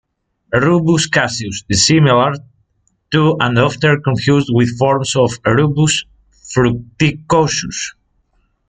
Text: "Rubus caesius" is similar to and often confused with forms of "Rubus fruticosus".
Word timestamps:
"Rubus 0.51 1.05
caesius" 1.07 1.63
is 1.69 1.85
similar 1.85 2.33
to 3.11 3.37
and 3.39 3.59
often 3.59 4.01
confused 4.01 4.49
with 4.51 4.75
forms 4.79 5.15
of 5.15 5.33
"Rubus 5.45 6.05
fruticosus". 6.51 7.93